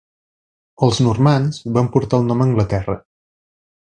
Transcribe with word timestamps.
Els 0.87 1.01
normands 1.07 1.59
van 1.77 1.89
portar 1.97 2.21
el 2.21 2.25
nom 2.31 2.41
a 2.45 2.51
Anglaterra. 2.51 2.97